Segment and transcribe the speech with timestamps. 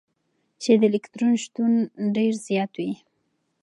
[0.61, 1.71] چي د الکترون شتون
[2.15, 2.93] ډېر زيات وي.